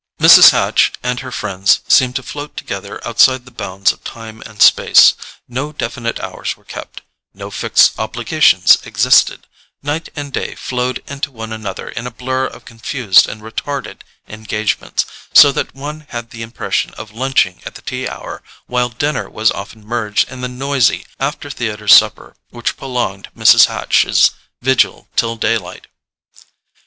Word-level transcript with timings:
Mrs. 0.19 0.49
Hatch 0.49 0.91
and 1.03 1.19
her 1.19 1.31
friends 1.31 1.81
seemed 1.87 2.15
to 2.15 2.23
float 2.23 2.57
together 2.57 2.99
outside 3.07 3.45
the 3.45 3.51
bounds 3.51 3.91
of 3.91 4.03
time 4.03 4.41
and 4.47 4.59
space. 4.59 5.13
No 5.47 5.71
definite 5.71 6.19
hours 6.19 6.57
were 6.57 6.63
kept; 6.65 7.01
no 7.35 7.51
fixed 7.51 7.93
obligations 7.99 8.79
existed: 8.83 9.45
night 9.83 10.09
and 10.15 10.33
day 10.33 10.55
flowed 10.55 11.03
into 11.05 11.29
one 11.29 11.53
another 11.53 11.87
in 11.87 12.07
a 12.07 12.09
blur 12.09 12.47
of 12.47 12.65
confused 12.65 13.27
and 13.27 13.43
retarded 13.43 13.99
engagements, 14.27 15.05
so 15.35 15.51
that 15.51 15.75
one 15.75 16.07
had 16.09 16.31
the 16.31 16.41
impression 16.41 16.95
of 16.95 17.11
lunching 17.11 17.61
at 17.63 17.75
the 17.75 17.83
tea 17.83 18.07
hour, 18.09 18.41
while 18.65 18.89
dinner 18.89 19.29
was 19.29 19.51
often 19.51 19.85
merged 19.85 20.27
in 20.31 20.41
the 20.41 20.47
noisy 20.49 21.05
after 21.19 21.51
theatre 21.51 21.87
supper 21.87 22.35
which 22.49 22.75
prolonged 22.75 23.29
Mrs. 23.37 23.67
Hatch's 23.67 24.31
vigil 24.63 25.09
till 25.15 25.35
daylight. 25.35 25.85